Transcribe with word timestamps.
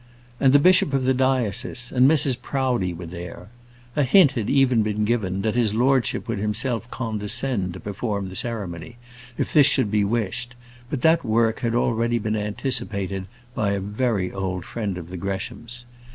And 0.39 0.51
the 0.51 0.57
bishop 0.57 0.95
of 0.95 1.03
the 1.03 1.13
diocese, 1.13 1.91
and 1.91 2.09
Mrs 2.09 2.41
Proudie 2.41 2.91
were 2.91 3.05
there. 3.05 3.49
A 3.95 4.01
hint 4.01 4.31
had 4.31 4.49
even 4.49 4.81
been 4.81 5.05
given, 5.05 5.43
that 5.43 5.53
his 5.53 5.75
lordship 5.75 6.27
would 6.27 6.39
himself 6.39 6.89
condescend 6.89 7.75
to 7.75 7.79
perform 7.79 8.29
the 8.29 8.35
ceremony, 8.35 8.97
if 9.37 9.53
this 9.53 9.67
should 9.67 9.91
be 9.91 10.03
wished; 10.03 10.55
but 10.89 11.01
that 11.01 11.23
work 11.23 11.59
had 11.59 11.75
already 11.75 12.17
been 12.17 12.35
anticipated 12.35 13.25
by 13.53 13.73
a 13.73 13.79
very 13.79 14.31
old 14.31 14.65
friend 14.65 14.97
of 14.97 15.11
the 15.11 15.17
Greshams. 15.17 15.85